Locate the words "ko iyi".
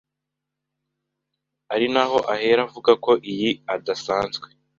3.03-3.49